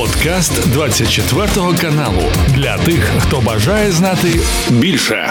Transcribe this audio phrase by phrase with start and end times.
[0.00, 1.46] Подкаст 24
[1.80, 2.22] каналу
[2.54, 4.28] для тих, хто бажає знати
[4.70, 5.28] більше.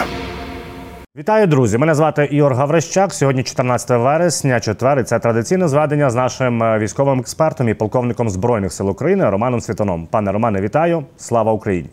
[1.18, 1.78] Вітаю, друзі!
[1.78, 3.14] Мене звати Ігор Гаврищак.
[3.14, 5.00] Сьогодні 14 вересня, четвер.
[5.00, 9.62] і Це традиційне зведення з нашим е, військовим експертом і полковником збройних сил України Романом
[9.62, 10.08] Світоном.
[10.12, 11.04] Пане Романе, вітаю!
[11.18, 11.90] Слава Україні!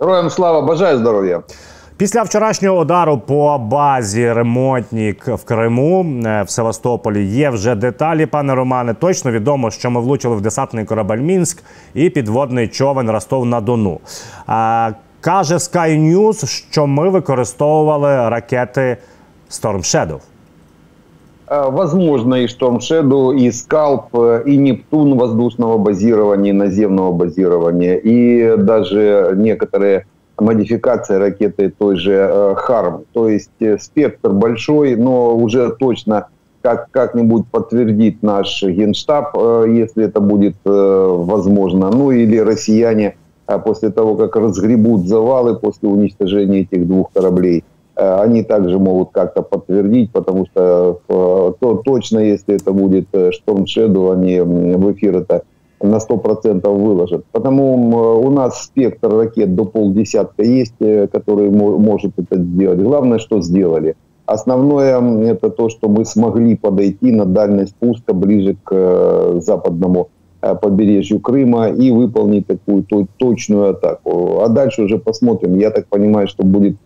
[0.00, 1.42] Героям слава бажаю здоров'я!
[1.98, 8.54] Після вчорашнього удару по базі ремонтнік в Криму е, в Севастополі є вже деталі, пане
[8.54, 8.94] Романе.
[8.94, 11.62] Точно відомо, що ми влучили в десантний корабель Мінськ
[11.94, 14.00] і підводний човен Ростов на Дону.
[15.20, 18.96] Каже Sky News, що ми використовували ракети
[19.50, 20.18] Storm Shadow.
[21.72, 24.14] Возможно, и Storm Shadow, и Скалп,
[24.46, 30.04] и Нептун воздушного базирования, наземного базирования, и даже некоторые
[30.40, 33.04] модификация ракеты той же э, Харм.
[33.12, 36.28] То есть э, спектр большой, но уже точно
[36.62, 41.90] как, как-нибудь подтвердит наш генштаб, э, если это будет возможно.
[41.90, 43.16] Ну или россияне
[43.64, 50.10] после того, как разгребут завалы после уничтожения этих двух кораблей, они также могут как-то подтвердить,
[50.10, 55.44] потому что то, точно, если это будет Storm Shadow, они в эфир это
[55.80, 57.24] на 100% выложат.
[57.32, 62.80] Потому у нас спектр ракет до полдесятка есть, э, который может это сделать.
[62.80, 63.94] Главное, что сделали.
[64.24, 70.08] Основное это то, что мы смогли подойти на дальность спуска ближе к э, западному
[70.40, 72.84] э, побережью Крыма и выполнить такую
[73.18, 74.40] точную атаку.
[74.40, 75.58] А дальше уже посмотрим.
[75.58, 76.76] Я так понимаю, что будет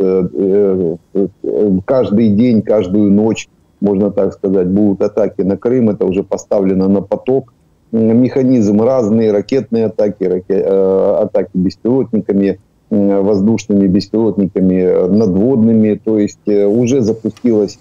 [1.85, 3.49] каждый день, каждую ночь,
[3.81, 5.91] можно так сказать, будут атаки на Крым.
[5.91, 7.55] Это уже поставлено на поток
[7.93, 12.59] механизм разные, ракетные атаки, раке, э, атаки беспилотниками,
[12.91, 16.01] воздушными беспилотниками, надводными.
[16.05, 17.79] То есть э, уже запустилась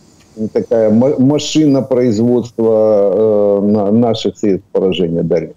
[0.54, 5.56] такая машина производства э, наших средств поражения дальних.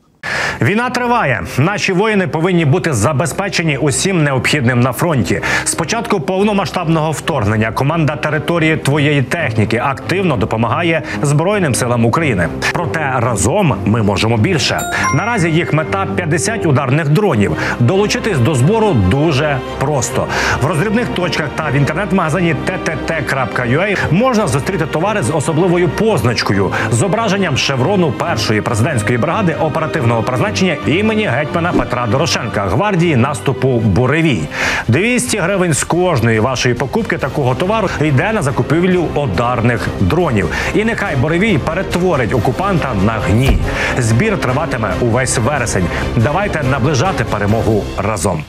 [0.63, 1.43] Війна триває.
[1.59, 5.41] Наші воїни повинні бути забезпечені усім необхідним на фронті.
[5.65, 12.49] Спочатку повномасштабного вторгнення команда території твоєї техніки активно допомагає Збройним силам України.
[12.73, 14.81] Проте разом ми можемо більше.
[15.15, 17.57] Наразі їх мета 50 ударних дронів.
[17.81, 20.27] Долучитись до збору дуже просто
[20.63, 28.13] в роздрібних точках та в інтернет-магазині ttt.ua можна зустріти товари з особливою позначкою зображенням шеврону
[28.13, 29.57] першої президентської бригади
[30.13, 34.43] оперативного призначення імені гетьмана Петра Дорошенка гвардії наступу Буревій.
[34.89, 40.49] 200 гривень з кожної вашої покупки такого товару йде на закупівлю ударних дронів.
[40.75, 43.59] І нехай Буревій перетворить окупанта на гній.
[43.99, 45.87] Збір триватиме увесь вересень.
[46.17, 48.45] Давайте наближати перемогу разом.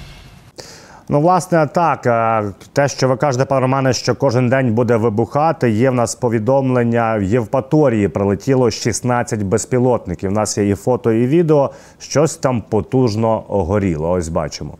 [1.13, 2.43] Ну, власне, так е,
[2.73, 5.69] те, що ви кажете, пане Романе, що кожен день буде вибухати.
[5.69, 10.29] Є в нас повідомлення в Євпаторії прилетіло 16 безпілотників.
[10.29, 11.69] У нас є і фото, і відео.
[11.99, 14.11] Щось там потужно горіло.
[14.11, 14.71] Ось бачимо.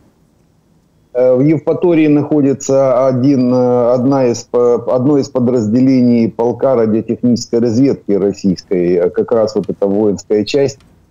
[1.14, 3.56] Е, в Евпатории находится один, е,
[3.94, 4.48] одна из,
[4.86, 10.44] одно из подразделений полка радиотехнической разведки российской, как раз вот эта воинская.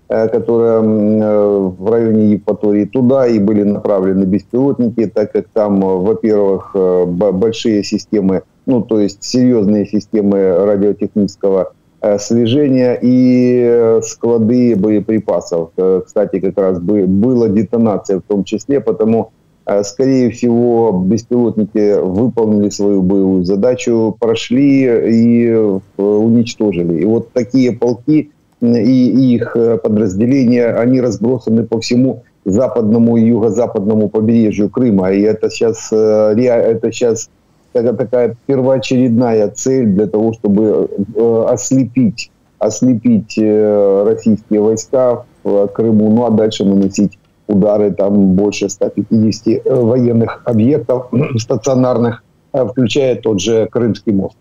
[0.09, 5.97] Э, которая э, в районе Евпатории, туда и были направлены беспилотники, так как там, э,
[5.97, 6.75] во-первых,
[7.07, 11.73] большие системы, ну, то есть серьезные системы радиотехнического
[12.19, 15.69] слежения и склады боеприпасов.
[16.05, 19.31] Кстати, как раз была детонация в том числе, потому,
[19.83, 27.01] скорее всего, беспилотники выполнили свою боевую задачу, прошли и уничтожили.
[27.01, 28.31] И вот такие полки
[28.63, 35.11] и их э, подразделения, они разбросаны по всему западному и юго-западному побережью Крыма.
[35.11, 37.29] И это сейчас, э, это сейчас
[37.73, 46.29] такая первоочередная цель для того, чтобы э, ослепить, ослепить российские войска в Крыму, ну а
[46.29, 51.07] дальше наносить удары, там больше 150 военных объектов
[51.37, 54.37] стационарных, включая тот же Крымский мост.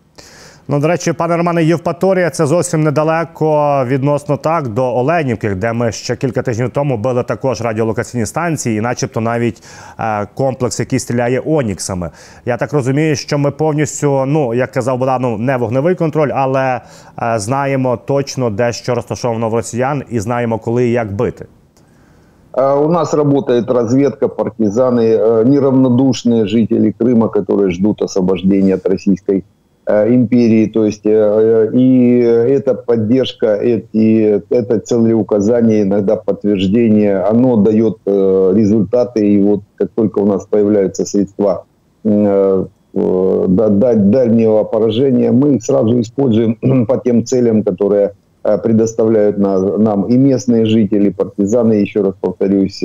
[0.69, 5.91] Ну, до речі, пане Романе, Євпаторія це зовсім недалеко відносно так до Оленівки, де ми
[5.91, 9.63] ще кілька тижнів тому били також радіолокаційні станції, і начебто навіть
[9.99, 12.09] е, комплекс, який стріляє Оніксами.
[12.45, 16.81] Я так розумію, що ми повністю, ну як казав Богдан, ну, не вогневий контроль, але
[17.21, 21.45] е, знаємо точно де що розташовано в росіян, і знаємо, коли і як бити.
[22.57, 29.50] У нас работает разведка, партизаны, э, неравнодушные жители Крыма, которые ждут освобождения от российской Э,
[29.86, 38.52] империи, то есть э, и эта поддержка, эти, это целеуказание, иногда подтверждение, оно дает э,
[38.54, 41.64] результаты, и вот как только у нас появляются средства
[42.94, 48.12] дальнего поражения, мы их сразу используем по тем целям, которые
[48.42, 52.82] предоставляют нам и местные жители, партизаны, еще раз повторюсь,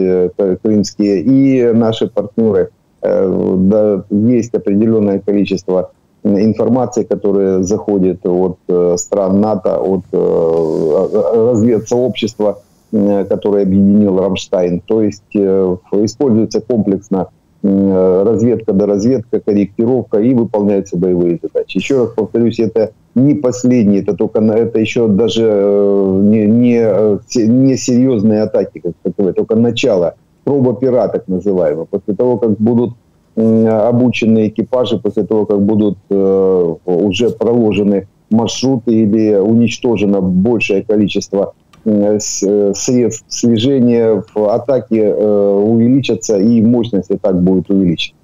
[0.61, 2.69] крымские, и наши партнеры.
[3.01, 5.91] Есть определенное количество
[6.27, 8.57] информации, которая заходит от
[8.99, 12.59] стран НАТО, от разведсообщества,
[12.91, 14.81] которое объединил Рамштайн.
[14.81, 17.29] То есть используется комплексно
[17.63, 21.77] разведка до разведка, корректировка и выполняются боевые задачи.
[21.77, 27.17] Еще раз повторюсь, это не последние, это только это еще даже э, не, не, э,
[27.35, 31.85] не серьезные атаки, как таковые, только начало, проба пера так называемая.
[31.85, 32.93] После того, как будут
[33.36, 42.18] обучены экипажи, после того, как будут э, уже проложены маршруты или уничтожено большее количество Э,
[42.18, 48.16] э, средств слежения в атаке э, увеличатся і мощність атак буде увеличена.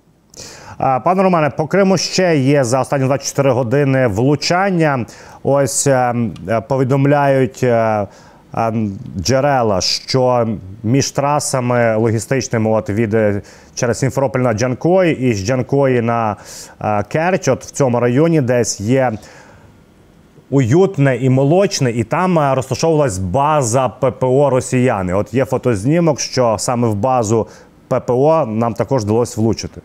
[1.04, 5.06] Пане Романе, по Криму ще є за останні 24 години влучання.
[5.42, 5.88] Ось
[6.68, 7.66] повідомляють
[9.17, 10.47] джерела, що
[10.83, 13.15] між трасами логістичними, от від
[13.75, 16.35] через Сімферополь на Джанкої і з Джанкої на
[17.07, 19.11] Керч, от в цьому районі десь є
[20.53, 25.13] уютне і молочне, і там е, розташовувалась база ППО Росіяни.
[25.13, 27.47] От є фотознімок, що саме в базу
[27.87, 29.81] ППО нам також вдалося влучити.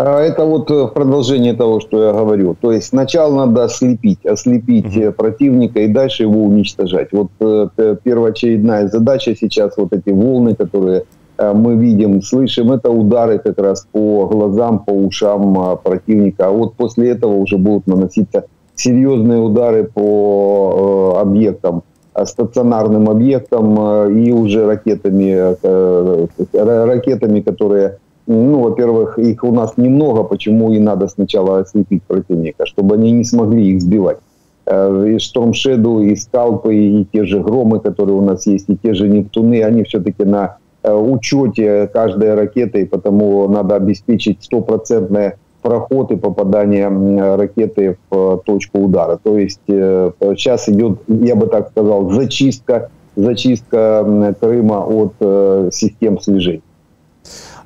[0.00, 2.54] Это вот в продолжение того, что я говорю.
[2.60, 5.12] То есть сначала надо ослепить, ослепить угу.
[5.12, 7.08] противника и дальше его уничтожать.
[7.10, 11.02] Вот э, первоочередная задача сейчас, вот эти волны, которые
[11.36, 16.46] э, мы видим, слышим, это удары как раз по глазам, по ушам э, противника.
[16.46, 18.44] А вот после этого уже будут наноситься
[18.78, 21.82] серьезные удары по э, объектам,
[22.14, 25.56] э, стационарным объектам э, и уже ракетами,
[26.54, 27.98] ракетами, которые,
[28.28, 33.24] ну, во-первых, их у нас немного, почему и надо сначала ослепить противника, чтобы они не
[33.24, 34.18] смогли их сбивать.
[34.66, 38.92] И Storm Shadow, и Скалпы, и те же Громы, которые у нас есть, и те
[38.92, 46.16] же Нептуны, они все-таки на учете каждой ракеты, и потому надо обеспечить стопроцентное проход и
[46.16, 49.18] попадание ракеты в э, точку удара.
[49.22, 56.20] То есть э, сейчас идет, я бы так сказал, зачистка, зачистка Крыма от э, систем
[56.20, 56.62] слежень.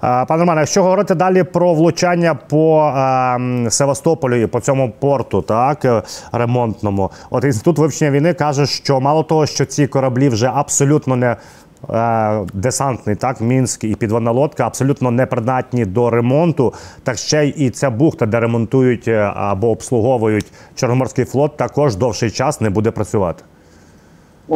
[0.02, 6.04] Пане Романе, якщо говорити далі про влучання по е, Севастополю і по цьому порту, так
[6.32, 11.36] ремонтному, от інститут вивчення війни каже, що мало того, що ці кораблі вже абсолютно не
[11.90, 16.74] Е, десантний, так мінськ і підводна лодка абсолютно непридатні до ремонту.
[17.02, 22.60] Так ще і ця бухта, де ремонтують е, або обслуговують Чорноморський флот, також довший час
[22.60, 23.44] не буде працювати.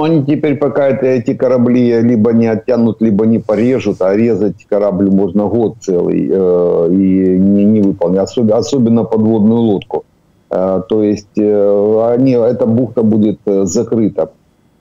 [0.02, 5.10] Они теперь пока это, эти корабли либо не оттянут, либо не порежут, а резать корабль
[5.10, 10.04] можно год целый э, и не, не выполнить, особенно, особенно подводную лодку.
[10.50, 14.31] Э, то есть э, они, эта бухта будет э, закрыта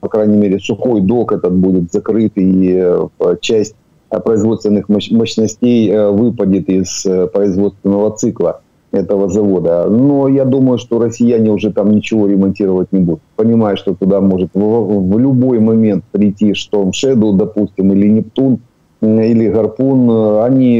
[0.00, 3.08] по крайней мере, сухой док этот будет закрыт, и э,
[3.40, 3.74] часть
[4.10, 8.60] э, производственных мощностей выпадет из производственного цикла
[8.92, 9.88] этого завода.
[9.88, 13.20] Но я думаю, что россияне уже там ничего ремонтировать не будут.
[13.36, 18.60] Понимая, что туда может в, в любой момент прийти Storm Shadow, допустим, или Нептун,
[19.02, 20.78] или Гарпун, они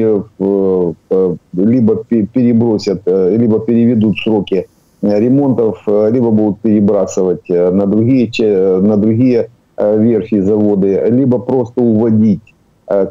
[1.52, 4.66] либо перебросят, либо переведут сроки
[5.02, 8.30] ремонтов э, либо будут перебрасывать э, на другие,
[8.80, 12.45] на другие э, верфи заводы, либо просто уводить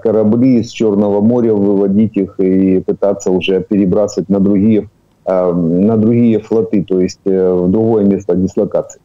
[0.03, 4.89] корабли из Черного моря, выводить их и пытаться уже перебрасывать на другие,
[5.27, 9.01] на другие флоти, то есть в другое место дислокации.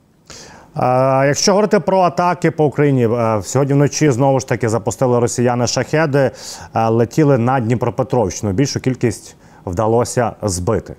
[1.28, 3.10] Якщо говорити про атаки по Україні,
[3.42, 6.32] сьогодні вночі знову ж таки запустили росіяни шахеди,
[6.90, 8.54] летіли на Дніпропетровщину.
[8.54, 9.36] Більшу кількість
[9.66, 10.96] вдалося збити.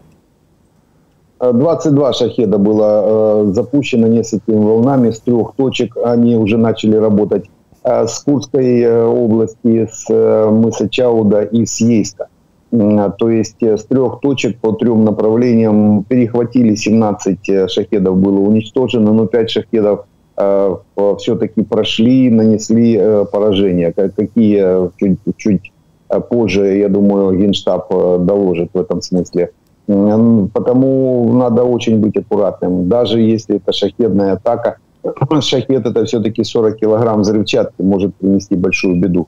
[1.40, 5.96] 22 шахеда было э, запущено несколькими волнами с трех точек.
[5.96, 11.81] Они уже начали работать э, с Курской э, области, с э, мыса Чауда и с
[11.81, 12.27] Ейска.
[12.71, 18.39] Э, то есть э, с трех точек по трем направлениям перехватили 17 э, шахедов было
[18.39, 20.05] уничтожено, но 5 шахедов
[20.37, 20.75] э,
[21.17, 23.91] все-таки прошли, нанесли э, поражения.
[23.91, 25.71] Какие э, чуть, чуть
[26.29, 27.89] позже, я думаю, Генштаб
[28.25, 29.51] доложит в этом смысле.
[29.87, 32.89] Потому надо очень быть аккуратным.
[32.89, 34.77] Даже если это шахедная атака,
[35.40, 39.26] шахет это все-таки 40 килограмм взрывчатки может принести большую беду.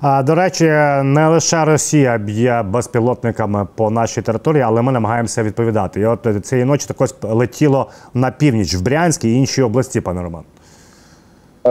[0.00, 0.64] А, До речі,
[1.04, 6.00] не лише Росія б'є безпілотниками по нашій території, але ми намагаємося відповідати.
[6.00, 10.42] І от цієї ночі також летіло на північ в Брянськ і інші області, пане Роман.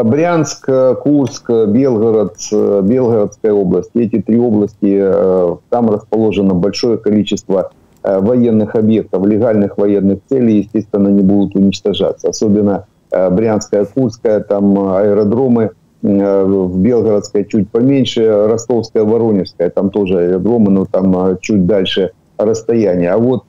[0.05, 0.69] Брянск,
[1.03, 2.35] Курск, Белгород,
[2.83, 3.95] Белгородская область.
[3.95, 7.71] Эти три области, э, там расположено большое количество
[8.03, 12.29] Э, военных объектов, легальных военных целей, естественно, не будут уничтожаться.
[12.29, 15.70] Особенно Брянская, Курская, там аэродромы,
[16.02, 23.10] в Белгородской чуть поменьше, Ростовская, Воронежская, там тоже аэродромы, но там чуть дальше расстояние.
[23.10, 23.44] А вот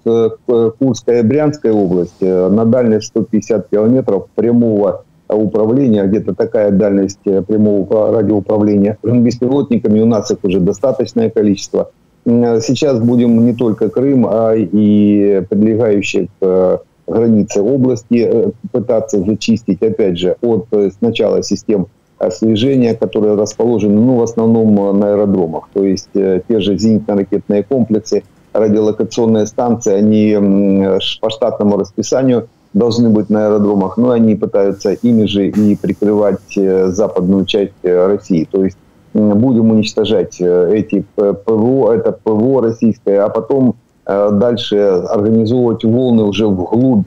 [0.80, 8.98] Курская и Брянская область на дальность 150 километров прямого управления, где-то такая дальность прямого радиоуправления
[9.04, 11.92] беспилотниками, у нас их уже достаточное количество.
[12.26, 20.36] Сейчас будем не только Крым, а и прилегающие к границе области пытаться зачистить, опять же,
[20.42, 20.68] от
[21.00, 21.88] сначала систем
[22.32, 25.70] слежения, которые расположены ну, в основном на аэродромах.
[25.74, 28.24] То есть те же зенитно-ракетные комплексы,
[28.54, 35.48] радиолокационные станции, они по штатному расписанию должны быть на аэродромах, но они пытаются ими же
[35.48, 38.48] и прикрывать западную часть России.
[38.52, 38.78] То есть
[39.14, 43.76] будем уничтожать эти ПВО, это ПВО российское, а потом
[44.07, 44.77] дальше
[45.11, 47.07] организовывать волны уже вглубь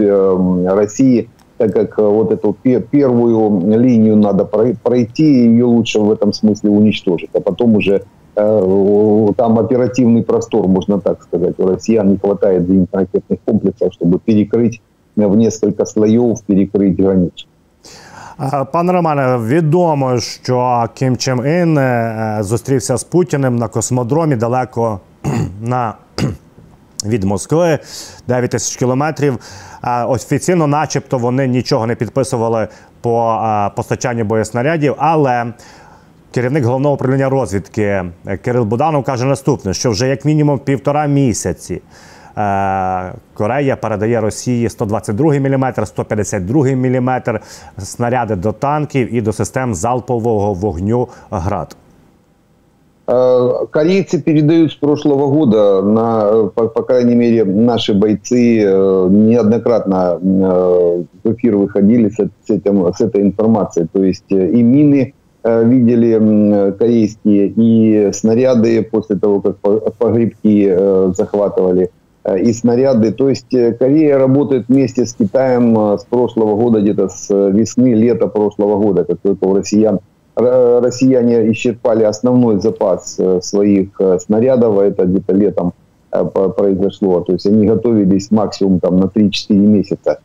[0.67, 2.53] России, так как вот эту
[2.91, 4.45] первую линию надо
[4.83, 8.01] пройти, ее лучше в этом смысле уничтожить, а потом уже
[8.35, 11.55] там оперативный простор, можно так сказать.
[11.57, 14.81] У россиян не хватает зенитно-ракетных комплексов, чтобы перекрыть
[15.15, 17.47] в несколько слоев, перекрыть границу.
[18.73, 21.79] Пане Романе, відомо, що Кім Чен Ін
[22.43, 24.99] зустрівся з Путіним на космодромі далеко
[25.61, 25.93] на
[27.04, 27.78] від Москви
[28.28, 29.38] 9 тисяч кілометрів.
[30.06, 32.68] Офіційно, начебто, вони нічого не підписували
[33.00, 33.40] по
[33.76, 35.52] постачанню боєснарядів, але
[36.34, 38.04] керівник головного управління розвідки
[38.42, 41.82] Кирил Буданов каже наступне: що вже як мінімум півтора місяці.
[43.34, 47.22] Корея передає Росії 122 мм, 152 мм
[47.78, 51.76] снаряди до танків і до систем залпового вогню ГРАД.
[53.70, 61.56] Корейцы передают с прошлого года, на, по, по крайней мере, наши бойцы неоднократно в эфир
[61.56, 63.88] выходили с, с, этим, с этой информацией.
[63.92, 69.56] То есть и мины видели корейские, и снаряды после того, как
[69.98, 71.90] погребки захватывали,
[72.38, 73.10] и снаряды.
[73.10, 78.80] То есть Корея работает вместе с Китаем с прошлого года, где-то с весны, лета прошлого
[78.80, 79.98] года, как только у россиян
[80.36, 85.72] россияне исчерпали основной запас э, своих э, снарядов, а это где-то летом
[86.12, 86.24] э,
[86.56, 87.20] произошло.
[87.20, 90.20] То есть они готовились максимум там, на 3-4 месяца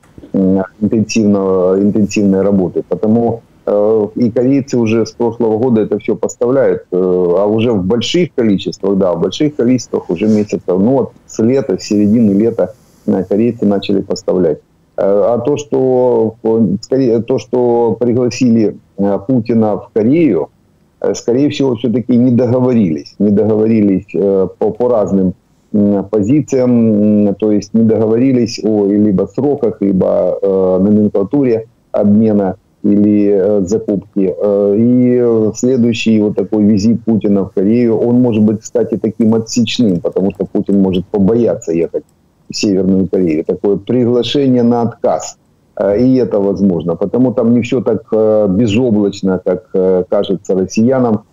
[0.82, 2.84] интенсивного, интенсивной работы.
[2.88, 8.98] Потому и корейцы уже с прошлого года это все поставляют, а уже в больших количествах,
[8.98, 12.76] да, в больших количествах уже месяцев, ну вот с лета, с середины лета
[13.28, 14.60] корейцы начали поставлять.
[14.98, 16.36] А то, что,
[16.82, 20.50] скорее, то, что пригласили Э, Путина в Корею,
[21.02, 23.16] э, скорее всего, все-таки не договорились.
[23.20, 25.34] Не договорились э, по, по разным
[26.10, 34.34] позициям, то есть не договорились о либо сроках, либо номенклатуре обмена или закупки.
[34.78, 40.32] И следующий вот такой визит Путина в Корею, он может быть, кстати, таким отсечным, потому
[40.32, 42.06] что Путин может побояться ехать
[42.56, 43.44] Северную Корею.
[43.46, 45.38] Такое приглашение на отказ–
[45.78, 46.96] Э, и это возможно.
[46.96, 51.24] Потому там не все так э, безоблачно, как э, кажется россиянам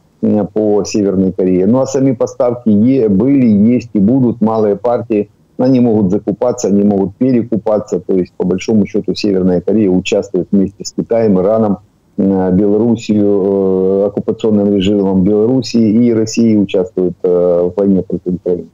[0.52, 1.66] по Северной Корее.
[1.66, 7.16] Ну а сами поставки были, есть и будут, малые партии, они могут закупаться, они могут
[7.16, 7.98] перекупаться.
[7.98, 11.78] То есть, по большому счету, Северная Корея участвует вместе с Китаем, Ираном,
[12.16, 18.68] Белоруссию, оккупационным режимом Белоруссии и Россией участвуют в войне против Украины.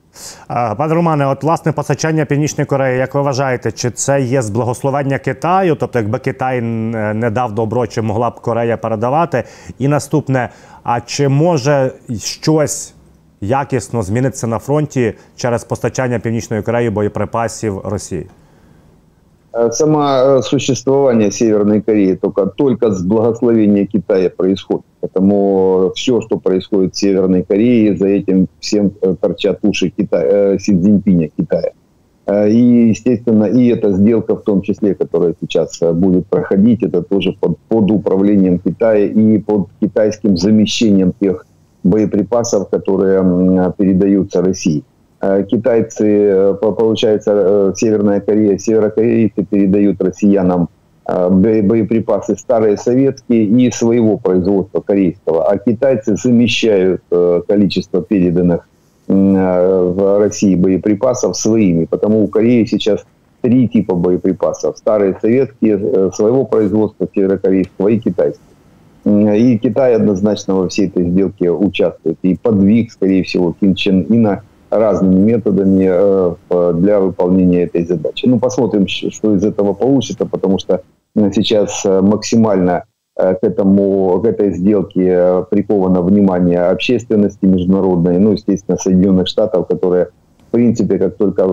[0.48, 5.18] Пане Романе, от власне постачання Північної Кореї, як ви вважаєте, чи це є з благословення
[5.18, 5.74] Китаю?
[5.74, 9.44] Тобто, якби Китай не дав добро, чи могла б Корея передавати?
[9.78, 10.48] І наступне:
[10.82, 12.94] а чи може щось
[13.40, 18.26] якісно змінитися на фронті через постачання Північної Кореї боєприпасів Росії?
[19.58, 24.84] Э, само существование Северной Кореи только, только с благословения Китая происходит.
[25.00, 30.58] Поэтому все, что происходит в Северной Корее, за этим всем э, торчат уши Китая, э,
[30.58, 31.72] Си Цзиньпиня Китая.
[32.30, 37.58] И, естественно, и эта сделка в том числе, которая сейчас будет проходить, это тоже под,
[37.68, 41.46] под управлением Китая и под китайским замещением тех
[41.84, 43.22] боеприпасов, которые
[43.78, 44.84] передаются России.
[45.20, 50.68] Э, китайцы, э, получается, э, Северная Корея, северокорейцы передают россиянам
[51.06, 57.00] боеприпасы старые советские и своего производства корейского, а китайцы замещают
[57.48, 58.68] количество переданных
[59.06, 63.06] в России боеприпасов своими, потому у Кореи сейчас
[63.40, 64.76] три типа боеприпасов.
[64.76, 68.44] Старые советские, своего производства северокорейского и китайские.
[69.06, 72.18] И Китай однозначно во всей этой сделке участвует.
[72.20, 78.26] И подвиг, скорее всего, Ким Чен Ина разными методами э, для выполнения этой задачи.
[78.26, 80.82] Ну, посмотрим, что из этого получится, потому что
[81.32, 82.84] сейчас максимально
[83.16, 90.08] к, этому, к этой сделке приковано внимание общественности международной, ну, естественно, Соединенных Штатов, которые
[90.46, 91.46] в принципе, как только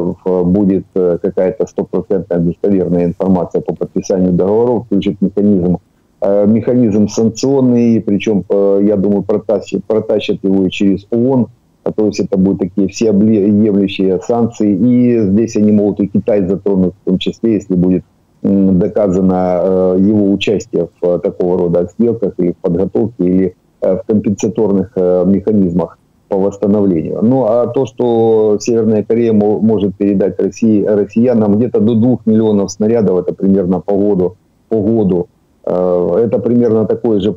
[0.43, 5.79] будет какая-то стопроцентная достоверная информация по подписанию договоров, включит механизм
[6.21, 11.49] Э, механизм санкционный, причем, э, я думаю, протащат, протащат его и через ООН,
[11.85, 16.93] а то есть это будут такие всеобъемлющие санкции, и здесь они могут и Китай затронуть,
[17.01, 18.03] в том числе, если будет
[18.41, 25.97] доказано э, его участие в такого рода сделках или в подготовке, или в компенсаторных механизмах
[26.27, 27.19] по восстановлению.
[27.21, 33.19] Ну а то, что Северная Корея может передать России, россиянам где-то до 2 миллионов снарядов,
[33.19, 34.37] это примерно по году,
[34.69, 35.34] по году Э,
[35.71, 37.33] это примерно такое же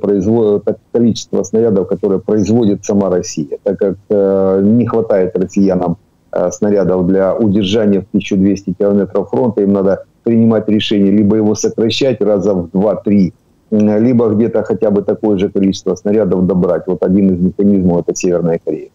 [0.92, 5.96] количество снарядов, которое производит сама Россия, так как э, не хватает россиянам
[6.32, 12.20] э, снарядов для удержания в 1200 километров фронта, им надо принимать решение либо его сокращать
[12.20, 13.32] раза в 2-3,
[13.70, 16.82] либо где-то хотя бы такое же количество снарядов добрать.
[16.86, 18.90] Вот один из механизмов– это Северная Корея.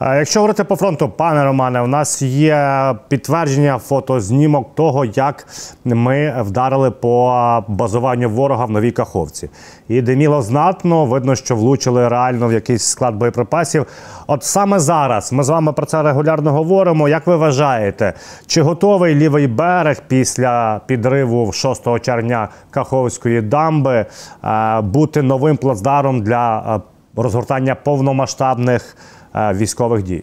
[0.00, 5.46] Якщо говорити по фронту, пане Романе, у нас є підтвердження фотознімок того, як
[5.84, 9.50] ми вдарили по базуванню ворога в новій каховці.
[9.88, 13.86] І диміло знатно, видно, що влучили реально в якийсь склад боєприпасів.
[14.26, 17.08] От саме зараз ми з вами про це регулярно говоримо.
[17.08, 18.12] Як ви вважаєте,
[18.46, 24.06] чи готовий лівий берег після підриву 6 червня Каховської дамби
[24.44, 26.80] е, бути новим плацдаром для е,
[27.22, 28.96] розгортання повномасштабних?
[29.34, 30.22] Військових дій?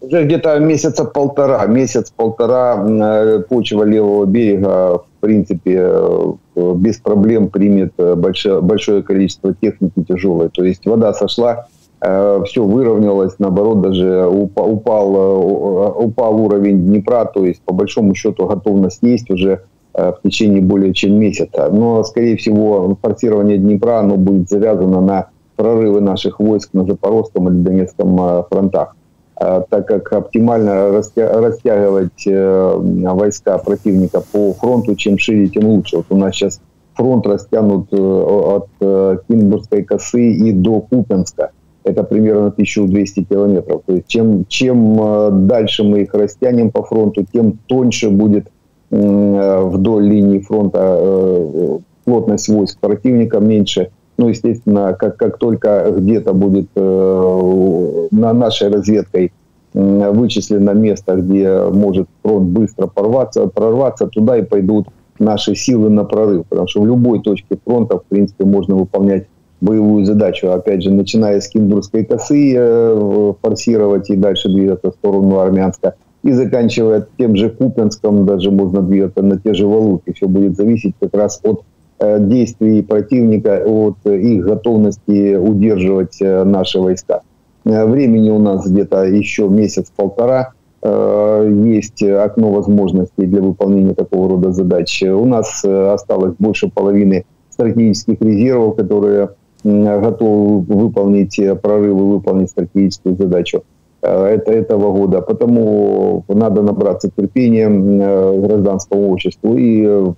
[0.00, 6.32] Уже где-то месяца полтора, месяц-полтора э, почва левого берега, в принципе, э,
[6.76, 10.50] без проблем примет э, большое, большое количество техники тяжелой.
[10.50, 11.66] То есть вода сошла,
[11.98, 18.98] все выровнялось, наоборот, даже упал, упал, упал уровень Днепра, то есть, по большому счету, готовность
[19.02, 19.62] есть уже
[19.94, 21.70] в течение более чем месяца.
[21.72, 27.56] Но, скорее всего, форсирование Днепра оно будет завязано на прорывы наших войск на Запорожском или
[27.56, 28.94] Донецком э, фронтах
[29.40, 35.96] э, так как оптимально растягивать э, войска противника по фронту, чем шире, тем лучше.
[35.96, 36.60] Вот у нас сейчас
[36.94, 41.50] фронт растянут от Кинбургской косы и до Купенска.
[41.84, 43.82] Это примерно 1200 километров.
[43.86, 48.48] То есть чем, чем дальше мы их растянем по фронту, тем тоньше будет
[48.90, 58.08] вдоль линии фронта плотность войск противника, меньше ну, естественно, как, как только где-то будет э,
[58.10, 59.32] на нашей разведкой
[59.74, 66.04] э, вычислено место, где может фронт быстро порваться, прорваться, туда и пойдут наши силы на
[66.04, 66.46] прорыв.
[66.48, 69.26] Потому что в любой точке фронта, в принципе, можно выполнять
[69.60, 70.50] боевую задачу.
[70.50, 75.94] Опять же, начиная с Киндурской косы, э, форсировать и дальше двигаться в сторону Армянска.
[76.22, 80.12] И заканчивая тем же Купенском, даже можно двигаться на те же Валуки.
[80.12, 81.62] Все будет зависеть как раз от
[82.00, 87.22] действий противника, от их готовности удерживать э, наши войска.
[87.64, 90.52] Э, времени у нас где-то еще месяц-полтора.
[90.82, 95.02] Есть окно возможностей для выполнения такого рода задач.
[95.02, 99.30] У нас осталось больше половины стратегических резервов, которые
[99.64, 103.64] готовы выполнить прорывы, выполнить стратегическую задачу
[104.00, 105.22] это, этого года.
[105.22, 110.12] Потому надо набраться терпения гражданскому обществу и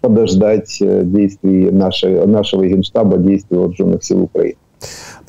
[0.00, 4.56] подождать э, действий нашей, нашего генштаба, действий вооруженных сил Украины.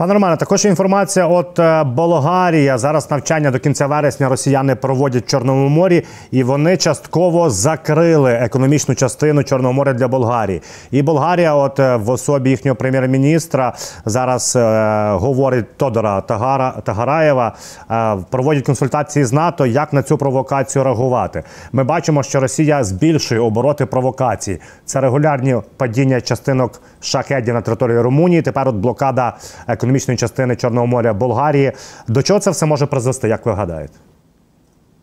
[0.02, 1.28] Пане Романе, також інформація.
[1.28, 6.78] От е, Болгарія зараз навчання до кінця вересня росіяни проводять в Чорному морі, і вони
[6.78, 10.62] частково закрили економічну частину Чорного моря для Болгарії.
[10.92, 13.74] І Болгарія, от е, в особі їхнього прем'єр-міністра,
[14.06, 17.56] зараз е, говорить Тодора Тагара Тагараєва,
[17.92, 21.44] е, проводять консультації з НАТО, як на цю провокацію реагувати.
[21.72, 24.60] Ми бачимо, що Росія збільшує обороти провокації.
[24.86, 28.42] Це регулярні падіння частинок шахедів на території Румунії.
[28.42, 29.38] Тепер от блокада
[29.68, 31.73] економічної частини Чорного моря Болгарії.
[32.09, 33.95] До чого це все може призвести, як ви гадаєте?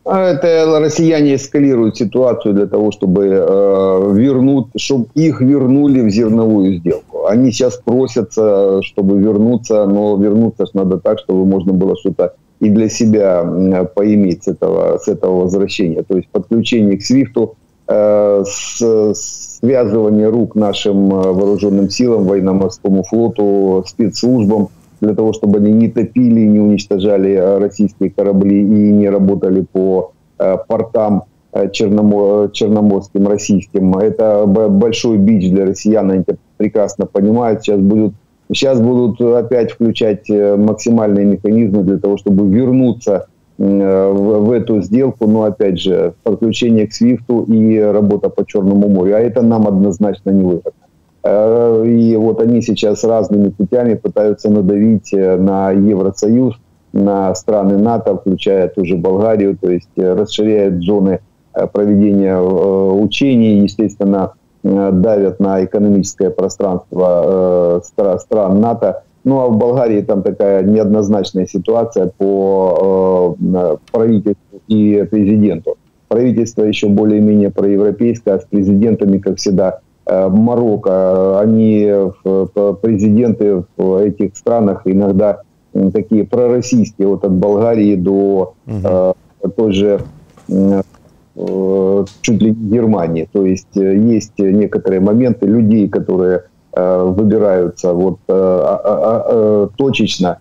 [0.06, 7.26] Это россияне эскалируют ситуацию для того, чтобы э, вернуть, чтобы их вернули в зерновую сделку.
[7.28, 12.70] Они сейчас просятся, чтобы вернуться, но вернуться ж надо так, чтобы можно было что-то и
[12.70, 13.44] для себя
[13.96, 16.04] поиметь с этого, с этого возвращения.
[16.04, 17.56] То есть подключение к СВИФТу,
[17.88, 19.14] э, с,
[19.60, 24.70] связывание рук нашим э, вооруженным силам, военно-морскому флоту, спецслужбам,
[25.01, 30.13] для того, чтобы они не топили, не уничтожали э, российские корабли и не работали по
[30.39, 31.25] э, портам
[31.73, 33.97] черномор, черноморским, российским.
[33.97, 37.63] Это большой бич для россиян, они это прекрасно понимают.
[37.63, 38.13] Сейчас будут,
[38.53, 45.45] сейчас будут опять включать максимальные механизмы для того, чтобы вернуться в, в эту сделку, но
[45.45, 49.17] опять же, подключение к Свифту и работа по Черному морю.
[49.17, 50.73] А это нам однозначно не выгодно.
[51.25, 56.55] И вот они сейчас разными путями пытаются надавить на Евросоюз,
[56.93, 61.21] на страны НАТО, включая ту же Болгарию, то есть расширяют зоны
[61.73, 69.03] проведения учений, естественно, давят на экономическое пространство стран НАТО.
[69.25, 75.77] Ну а в Болгарии там такая неоднозначная ситуация по э, правительству и президенту.
[76.09, 81.41] Правительство еще более-менее проевропейское, а с президентами, как всегда, э, Марокко.
[81.41, 82.47] Они, э,
[82.83, 85.43] президенты в этих странах иногда
[85.75, 89.13] э, такие пророссийские, вот от Болгарии до э,
[89.57, 90.01] той же
[90.49, 90.83] э,
[92.23, 93.29] чуть ли не Германии.
[93.33, 96.45] То есть э, есть некоторые моменты людей, которые
[96.79, 100.39] Э, выбираются вот э, а, а, а, точечно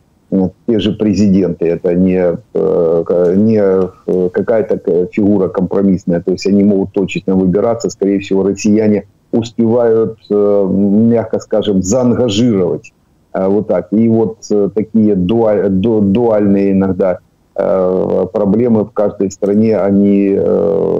[0.67, 7.35] те же президенты, это не, э, не какая-то фигура компромиссная, то есть они могут точечно
[7.35, 12.93] выбираться, скорее всего, россияне успевают, мягко скажем, заангажировать
[13.33, 13.87] вот так.
[13.91, 14.39] И вот
[14.73, 17.19] такие дуаль, дуальные иногда
[17.53, 20.39] проблемы в каждой стране, они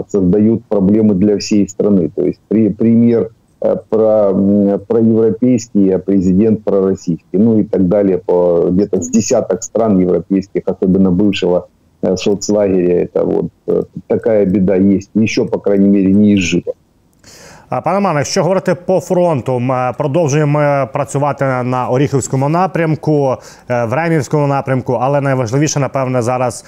[0.10, 2.12] создают проблемы для всей страны.
[2.14, 4.34] То есть при, пример Э, про,
[4.78, 10.62] про европейский, а президент пророссийский, ну и так далее, по где-то с десяток стран европейских,
[10.66, 11.68] особенно бывшего
[12.04, 16.74] э, соцлагеря, это вот э, такая беда есть, еще, по крайней мере, не изжита.
[17.70, 23.38] Пане Романе, якщо говорити по фронту, ми продовжуємо працювати на Оріхівському напрямку,
[23.70, 26.66] в Ремівському напрямку, але найважливіше, напевне, зараз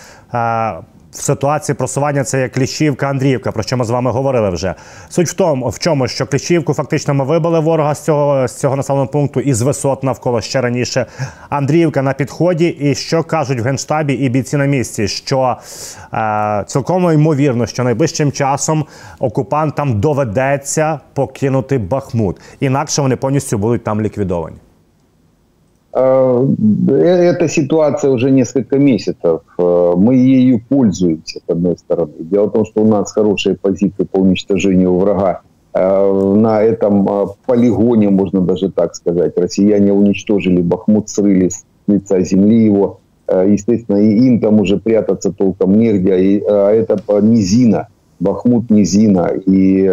[1.11, 4.75] в ситуації просування це є Кліщівка, Андріївка, про що ми з вами говорили вже.
[5.09, 8.75] Суть в тому, в чому, що Кліщівку фактично ми вибили ворога з цього з цього
[8.75, 11.05] населеного пункту із висот навколо ще раніше.
[11.49, 12.67] Андріївка на підході.
[12.67, 15.07] І що кажуть в генштабі і бійці на місці?
[15.07, 15.57] Що
[16.13, 18.85] е, цілком ймовірно, що найближчим часом
[19.19, 24.57] окупантам доведеться покинути Бахмут, інакше вони повністю будуть там ліквідовані.
[25.99, 26.47] Э,
[26.89, 29.41] эта ситуация уже несколько месяцев.
[29.57, 32.13] Э, мы ею пользуемся, с одной стороны.
[32.19, 35.41] Дело в том, что у нас хорошие позиции по уничтожению врага.
[35.73, 37.07] Э, на этом
[37.45, 42.99] полигоне, можно даже так сказать, россияне уничтожили Бахмут, срыли с лица земли его.
[43.27, 46.41] Естественно, и им там уже прятаться толком негде.
[46.49, 47.87] А это низина,
[48.19, 49.33] Бахмут низина.
[49.45, 49.87] И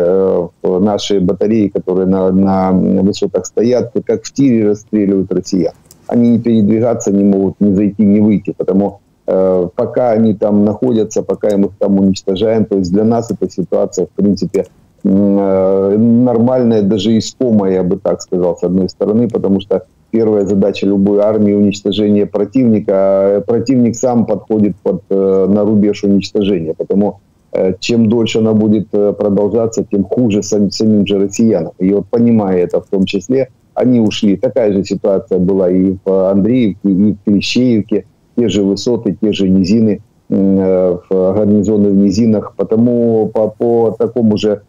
[0.62, 5.75] наши батареи, которые на, на высотах стоят, как в тире расстреливают россиян
[6.09, 11.23] они не передвигаться не могут, не зайти, не выйти, потому э, пока они там находятся,
[11.23, 14.66] пока мы их там уничтожаем, то есть для нас эта ситуация, в принципе,
[15.05, 20.87] э, нормальная, даже искомая, я бы так сказал, с одной стороны, потому что первая задача
[20.87, 27.21] любой армии– уничтожение противника, а противник сам подходит под, э, на рубеж уничтожения, потому
[27.53, 31.73] э, чем дольше она будет э, продолжаться, тем хуже сам, самим же россиянам.
[31.79, 34.37] И вот понимая это в том числе, они ушли.
[34.37, 38.07] Такая же ситуация была и в Андреевке, и в Клещеевке.
[38.37, 42.55] Те же высоты, те же низины, э, в гарнизоны в низинах.
[42.57, 44.62] Потому по, по такому же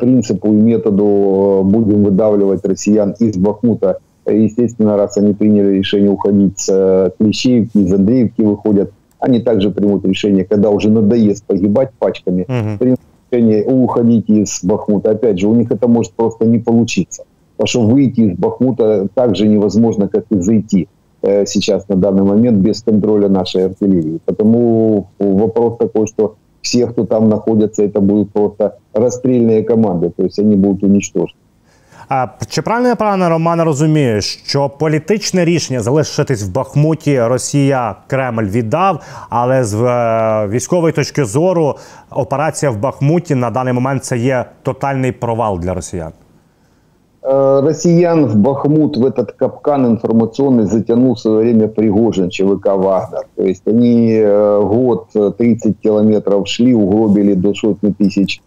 [0.00, 3.98] принципу и методу э, будем выдавливать россиян из Бахмута.
[4.26, 10.04] Естественно, раз они приняли решение уходить с э, Клещеевки, из Андреевки выходят, они также примут
[10.04, 12.78] решение, когда уже надоест погибать пачками, угу.
[12.78, 13.00] примут
[13.30, 15.10] решение уходить из Бахмута.
[15.12, 17.24] Опять же, у них это может просто не получиться.
[17.61, 20.87] Потому что выйти из Бахмута так же невозможно, как и зайти
[21.21, 24.19] э, сейчас на данный момент без контроля нашей артиллерии.
[24.25, 30.39] Потому вопрос такой, что все, кто там находится, это будут просто расстрельные команды, то есть
[30.39, 31.39] они будут уничтожены.
[32.09, 38.43] А чи правильно я пане Романе розумію, що політичне рішення залишитись в Бахмуті Росія Кремль
[38.43, 41.75] віддав, але з е, військової точки зору
[42.09, 46.11] операція в Бахмуті на даний момент це є тотальний провал для росіян?
[47.22, 53.26] Россиян в Бахмут в этот капкан информационный затянул в свое время Пригожин, ЧВК «Вагнер».
[53.36, 58.42] То есть они год 30 километров шли, угробили до сотни тысяч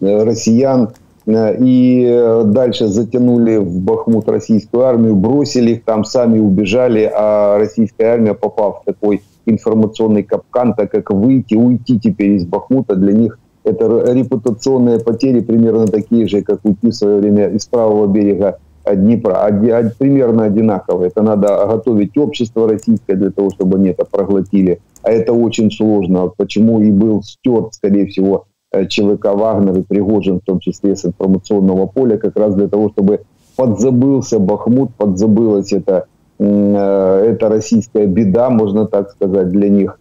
[0.00, 0.90] россиян,
[1.26, 8.34] и дальше затянули в Бахмут российскую армию, бросили их там, сами убежали, а российская армия,
[8.34, 14.12] попав в такой информационный капкан, так как выйти, уйти теперь из Бахмута для них это
[14.12, 19.48] репутационные потери примерно такие же, как уйти в свое время из правого берега Днепра.
[19.98, 21.08] Примерно одинаковые.
[21.08, 24.80] Это надо готовить общество российское для того, чтобы они это проглотили.
[25.02, 26.30] А это очень сложно.
[26.36, 31.04] Почему и был стерт, скорее всего, э, ЧВК «Вагнер» и Пригожин, в том числе с
[31.04, 33.20] информационного поля, как раз для того, чтобы
[33.56, 36.06] подзабылся Бахмут, подзабылась эта,
[36.38, 39.98] э, эта российская беда, можно так сказать, для них.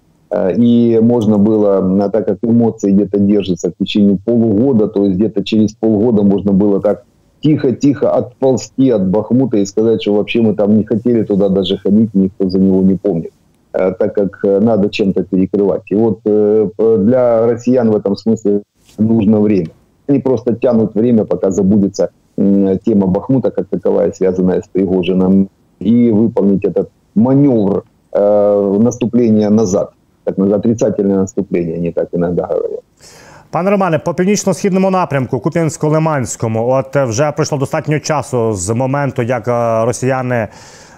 [0.58, 5.74] И можно было, так как эмоции где-то держатся в течение полугода, то есть где-то через
[5.74, 7.04] полгода можно было так
[7.42, 12.14] тихо-тихо отползти от Бахмута и сказать, что вообще мы там не хотели туда даже ходить,
[12.14, 13.32] никто за него не помнит,
[13.72, 15.84] так как надо чем-то перекрывать.
[15.90, 18.64] И вот для россиян в этом смысле
[18.98, 19.72] нужно время.
[20.08, 26.64] Они просто тянут время, пока забудется тема Бахмута как таковая, связанная с Пригожиным, и выполнить
[26.64, 29.92] этот маневр э, наступления назад,
[30.24, 32.80] так на отрицательное наступление, они так иногда говорят.
[33.52, 39.48] Пане Романе, по північно-східному напрямку, Куп'янсько-Лиманському, от вже пройшло достатньо часу з моменту, як
[39.86, 40.48] росіяни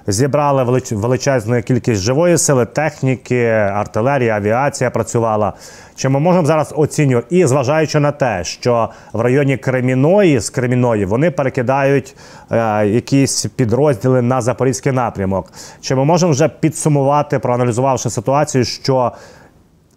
[0.07, 0.91] зібрали велич...
[0.91, 5.53] величезну кількість живої сили, техніки, артилерії, авіація працювала.
[5.95, 7.35] Чи ми можемо зараз оцінювати?
[7.35, 12.15] І зважаючи на те, що в районі Креміної з Креміної вони перекидають
[12.51, 15.51] е, якісь підрозділи на запорізький напрямок.
[15.81, 19.11] Чи ми можемо вже підсумувати, проаналізувавши ситуацію, що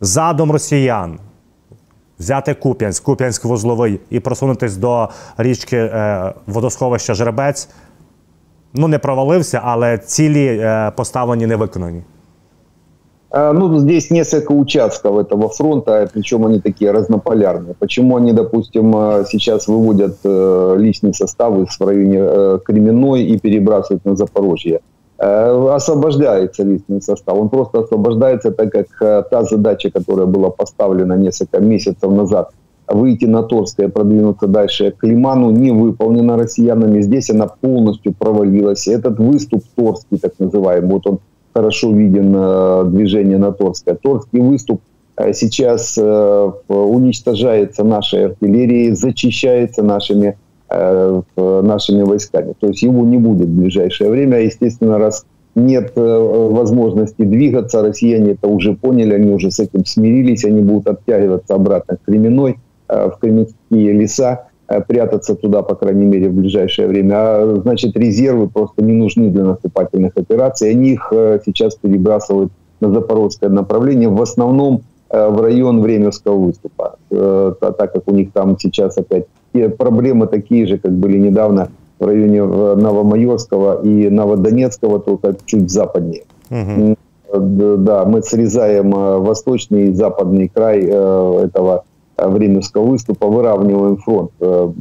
[0.00, 1.18] задум росіян
[2.18, 7.68] взяти Куп'янськ, Куп'янськ вузловий і просунутись до річки е, водосховища Жеребець?
[8.75, 12.01] ну не провалився, але цілі е, поставлені не виконані.
[13.33, 17.75] Ну, здесь несколько участков этого фронта, причем они такие разнополярные.
[17.79, 18.91] Почему они, допустим,
[19.25, 24.81] сейчас выводят э, личные составы в районе э, Кременной и перебрасывают на Запорожье?
[25.21, 27.37] Э, освобождается личный состав.
[27.37, 32.49] Он просто освобождается, так как э, та задача, которая была поставлена несколько месяцев назад,
[32.88, 37.00] выйти на Торское, продвинуться дальше к Лиману, не выполнена россиянами.
[37.00, 38.86] Здесь она полностью провалилась.
[38.88, 41.18] Этот выступ Торский, так называемый, вот он
[41.56, 43.94] хорошо виден, э, движение на Торское.
[43.94, 44.82] Торский выступ
[45.16, 50.36] э, сейчас э, уничтожается нашей артиллерией, зачищается нашими,
[50.68, 52.54] нашими войсками.
[52.58, 54.40] То есть его не будет в ближайшее время.
[54.40, 60.60] Естественно, раз нет возможности двигаться, россияне это уже поняли, они уже с этим смирились, они
[60.60, 62.58] будут оттягиваться обратно к Кременной.
[62.88, 67.14] Э, в кремецкие леса, э, прятаться туда, по крайней мере, в ближайшее время.
[67.16, 70.70] А, значит, резервы просто не нужны для наступательных операций.
[70.70, 77.92] Они их э, сейчас перебрасывают на запорожское направление, в основном в район Временского выступа, так
[77.92, 79.26] как у них там сейчас опять
[79.78, 81.68] проблемы такие же, как были недавно
[82.00, 86.24] в районе Новомайорского и Новодонецкого, только чуть западнее.
[86.50, 86.96] Угу.
[87.38, 91.84] Да, мы срезаем восточный и западный край этого
[92.18, 94.30] Временского выступа, выравниваем фронт.
[94.40, 94.72] Э,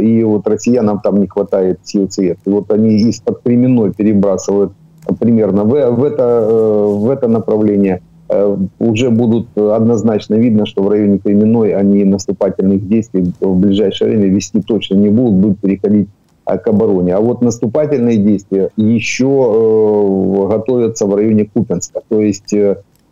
[0.00, 2.38] и вот россиянам там не хватает сил цвет.
[2.44, 4.72] И вот они из-под Кременной перебрасывают
[5.18, 8.02] примерно в, в, это, э, в это направление.
[8.28, 14.28] Э, уже будут однозначно видно, что в районе Кременной они наступательных действий в ближайшее время
[14.28, 16.08] вести точно не будут, будут переходить
[16.44, 17.14] к обороне.
[17.14, 22.00] А вот наступательные действия еще готовятся в районе Купенска.
[22.08, 22.52] То есть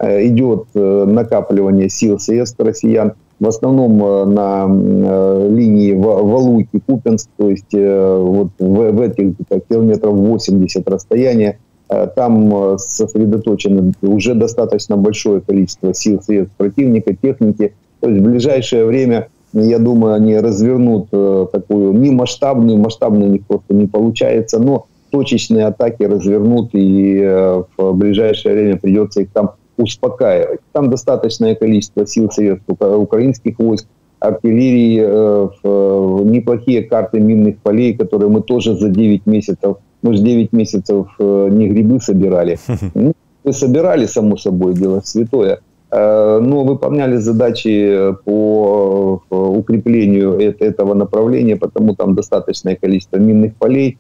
[0.01, 8.19] идет накапливание сил средств россиян, в основном э, на э, линии Валуйки-Купенск, то есть э,
[8.19, 9.35] вот в, в этих
[9.69, 11.59] километров 80 расстояния,
[12.15, 17.75] там сосредоточено уже достаточно большое количество сил, средств противника, техники.
[17.99, 23.45] То есть в ближайшее время, я думаю, они развернут такую не масштабную, масштабную у них
[23.45, 30.61] просто не получается, но точечные атаки развернут, и в ближайшее время придется их там успокаивать.
[30.73, 33.87] Там достаточное количество сил средств украинских войск,
[34.21, 40.23] артиллерии, э, э, неплохие карты минных полей, которые мы тоже за 9 месяцев, мы же
[40.23, 42.59] 9 месяцев э, не грибы собирали.
[42.95, 43.13] Ну,
[43.43, 52.15] мы собирали, само собой, дело святое, но выполняли задачи по укреплению этого направления, потому там
[52.15, 53.97] достаточное количество минных полей,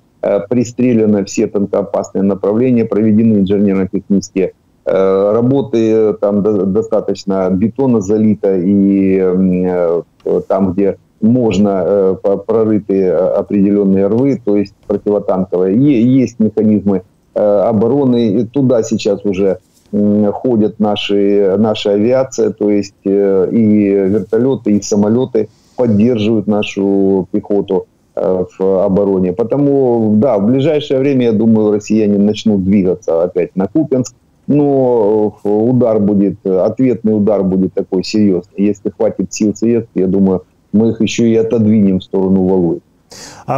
[0.50, 10.02] пристреляно все танкоопасные направления, проведены инженерно-технические Э, работы там достаточно бетона залито, и э,
[10.48, 12.14] там, где можно э,
[12.46, 15.76] прорыты определенные рвы, то есть противотанковые.
[15.76, 17.02] Есть механизмы
[17.34, 19.58] обороны, и туда сейчас уже
[19.92, 29.32] ходят наши, наша авиация, то есть и вертолеты, и самолеты поддерживают нашу пехоту в обороне.
[29.32, 34.14] Потому, да, в ближайшее время, я думаю, россияне начнут двигаться опять на Купенск
[34.49, 38.69] но э, удар будет, ответный удар будет такой серьезный.
[38.69, 40.41] Если хватит сил средств, я думаю,
[40.73, 42.81] ми їх ще й отодвинем в сторону Валуї.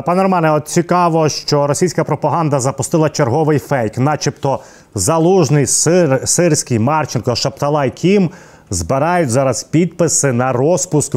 [0.06, 4.60] Пане Романе, от цікаво, що російська пропаганда запустила черговий фейк, начебто
[4.96, 8.30] залужний сир, сирський Марченко, Шапталай Кім
[8.73, 11.15] збирають зараз підписи на розпуск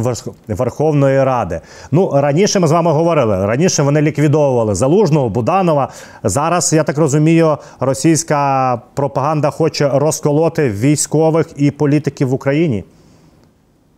[0.47, 1.61] Верховної Ради.
[1.91, 3.45] Ну раніше ми з вами говорили.
[3.45, 5.89] Раніше вони ліквідовували Залужного, Буданова.
[6.23, 12.83] Зараз я так розумію, російська пропаганда хоче розколоти військових і політиків в Україні.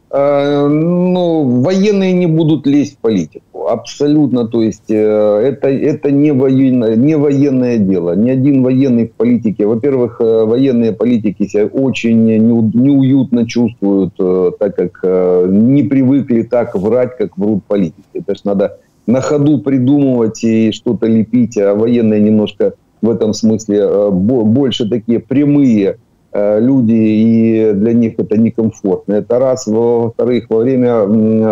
[0.09, 3.45] Э, ну, военные не будут лезть в политику.
[3.67, 4.47] Абсолютно.
[4.47, 8.15] То есть э, это, это не, военное, не военное дело.
[8.15, 9.65] Ни один военный в политике.
[9.65, 14.15] Во-первых, э, военные политики себя очень неуютно чувствуют,
[14.59, 15.03] так как
[15.51, 18.05] не привыкли так врать, как врут политики.
[18.13, 24.11] Это же надо на ходу придумывать и что-то лепить, а военные немножко в этом смысле
[24.11, 26.06] больше такие прямые Э,
[26.59, 29.13] люди, и для них это некомфортно.
[29.13, 29.67] Это раз.
[29.67, 31.05] Во-вторых, во время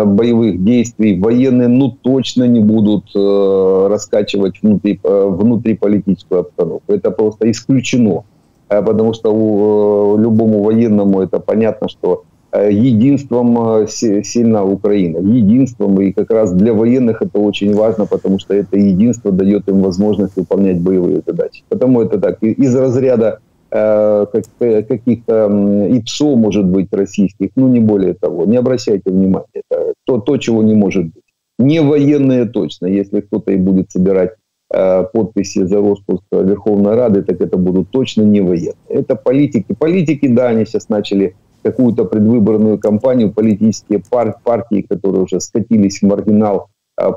[0.04, 6.92] боевых действий военные ну точно не будут э, раскачивать внутри, э, внутриполитическую обстановку.
[6.92, 8.24] Это просто исключено.
[8.68, 15.18] Потому что у, любому военному это понятно, что единством сильна Украина.
[15.18, 16.00] Единством.
[16.00, 20.36] И как раз для военных это очень важно, потому что это единство дает им возможность
[20.36, 21.62] выполнять боевые задачи.
[21.68, 22.42] Потому это так.
[22.42, 25.48] Из разряда Э, э, каких-то
[25.90, 28.44] ИПСО, может быть, российских, ну, не более того.
[28.44, 29.46] Не обращайте внимания.
[29.54, 31.24] Это то, то, чего не может быть.
[31.58, 32.86] Не военные точно.
[32.86, 34.32] Если кто-то и будет собирать
[34.72, 38.74] э, подписи за распуск Верховной Рады, так это будут точно не военные.
[38.88, 39.74] Это политики.
[39.78, 46.02] Политики, да, они сейчас начали какую-то предвыборную кампанию, политические пар- партии, которые уже скатились в
[46.06, 46.68] маргинал,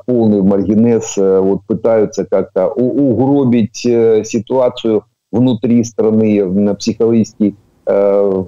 [0.05, 8.43] полный маргинез, вот пытаются как-то угробить ситуацию внутри страны, психологический э,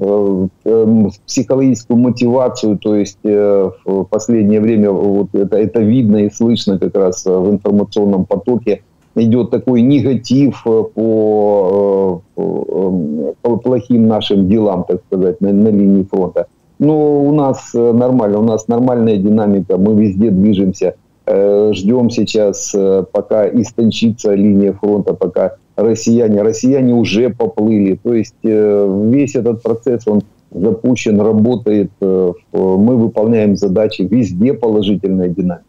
[0.65, 6.79] э, психологическую мотивацию, то есть э, в последнее время вот это, это видно и слышно
[6.79, 8.81] как раз в информационном потоке,
[9.15, 16.47] идет такой негатив по, по плохим нашим делам, так сказать, на, на линии фронта.
[16.79, 20.95] Но у нас нормально, у нас нормальная динамика, мы везде движемся,
[21.27, 22.75] ждем сейчас,
[23.11, 26.41] пока истончится линия фронта, пока россияне.
[26.41, 27.99] Россияне уже поплыли.
[28.01, 31.91] То есть э, весь этот процесс, он запущен, работает.
[32.01, 34.01] Э, мы выполняем задачи.
[34.03, 35.65] Везде положительная динамика.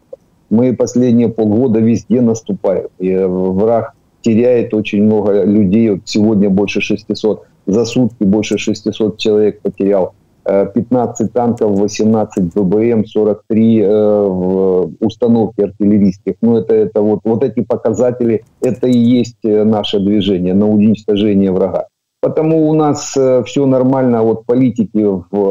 [0.49, 2.87] Мы последние полгода везде наступаем.
[2.99, 5.89] И враг теряет очень много людей.
[5.91, 7.45] Вот сегодня больше 600.
[7.65, 10.13] За сутки больше 600 человек потерял.
[10.45, 16.35] 15 танков, 18 ВБМ, 43 э, установки артиллерийских.
[16.41, 21.51] Ну, это, это вот, вот эти показатели, это и есть э, наше движение на уничтожение
[21.51, 21.87] врага.
[22.23, 25.05] Потому у нас э, все нормально, а вот политики,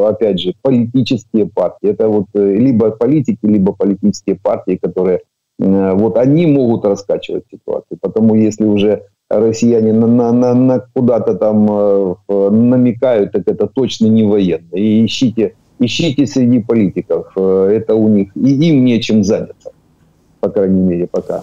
[0.09, 5.21] опять же, политические партии, это вот э, либо политики, либо политические партии, которые
[5.59, 7.99] э, вот они могут раскачивать ситуацию.
[8.01, 12.14] Потому если уже россияне на, на, на, на куда-то там э,
[12.50, 14.80] намекают, так это точно не военные.
[14.80, 19.70] И ищите, ищите среди политиков, э, это у них, и им нечем заняться,
[20.40, 21.42] по крайней мере, пока.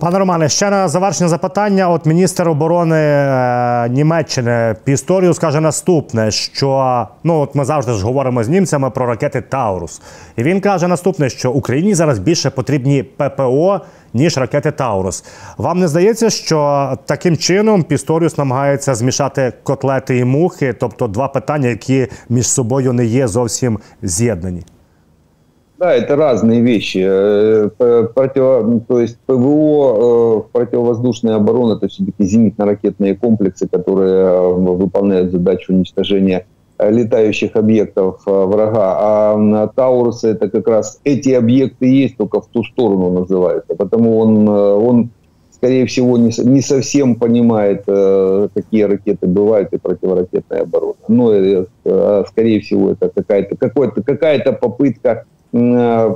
[0.00, 1.90] Пане Романе, ще на завершення запитання.
[1.90, 8.44] От міністр оборони е, Німеччини Пісторіус каже наступне: що ну от ми завжди ж говоримо
[8.44, 10.02] з німцями про ракети Таурус,
[10.36, 13.80] і він каже наступне, що Україні зараз більше потрібні ППО
[14.14, 15.24] ніж ракети Таурус.
[15.58, 21.68] Вам не здається, що таким чином Пісторіус намагається змішати котлети і мухи, тобто два питання,
[21.68, 24.62] які між собою не є зовсім з'єднані?
[25.78, 26.98] Да, это разные вещи.
[26.98, 27.70] Э,
[28.14, 35.72] против, то есть ПВО, э, противовоздушная оборона, это все-таки зенитно-ракетные комплексы, которые э, выполняют задачу
[35.72, 36.46] уничтожения
[36.79, 38.97] летающих объектов врага.
[38.99, 43.75] А Таурусы это как раз эти объекты есть, только в ту сторону называются.
[43.75, 45.09] Потому он, он
[45.51, 50.95] скорее всего, не, не совсем понимает, какие ракеты бывают и противоракетная оборона.
[51.07, 51.31] Но,
[52.25, 56.15] скорее всего, это какая-то какая-то попытка Э,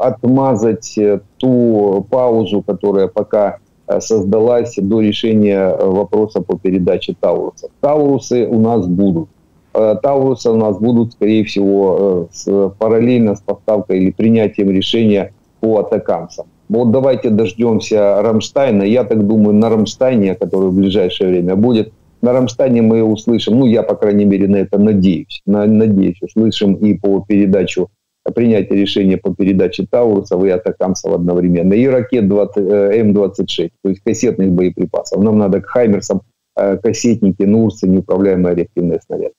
[0.00, 7.70] отмазать э, ту паузу, которая пока э, создалась до решения вопроса по передаче Таурусов.
[7.80, 9.28] Таурусы у нас будут.
[9.72, 16.46] Таурусы у нас будут, скорее всего, с, параллельно с поставкой или принятием решения по атакамсам.
[16.68, 18.82] Вот давайте дождемся Рамштайна.
[18.82, 23.66] Я так думаю, на Рамштайне, который в ближайшее время будет, на Рамштайне мы услышим, ну
[23.66, 27.90] я, по крайней мере, на это надеюсь, на, надеюсь, услышим и по передачу
[28.34, 34.02] принятие решения по передаче Таурусов и Атакамсов одновременно, и ракет 20, э, М-26, то есть
[34.02, 35.22] кассетных боеприпасов.
[35.22, 36.22] Нам надо к Хаймерсам
[36.56, 39.34] э, кассетники, Нурсы, неуправляемые реактивные снаряды.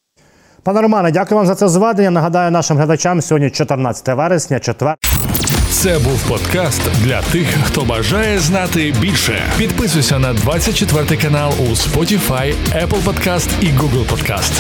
[0.64, 2.10] Пане Романе, дякую вам за це зведення.
[2.12, 4.96] Нагадаю нашим глядачам сьогодні 14 вересня, четвер.
[5.72, 9.44] Це був подкаст для тих, хто бажає знати більше.
[9.58, 14.52] Підписуйся на 24 канал у Spotify, Apple Podcast і Google Podcast.